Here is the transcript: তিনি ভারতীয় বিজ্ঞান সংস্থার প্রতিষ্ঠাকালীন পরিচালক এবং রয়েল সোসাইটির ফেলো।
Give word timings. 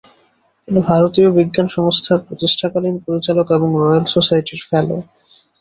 তিনি 0.63 0.79
ভারতীয় 0.89 1.27
বিজ্ঞান 1.37 1.67
সংস্থার 1.77 2.19
প্রতিষ্ঠাকালীন 2.27 2.95
পরিচালক 3.05 3.47
এবং 3.57 3.69
রয়েল 3.81 4.05
সোসাইটির 4.15 4.61
ফেলো। 4.69 4.97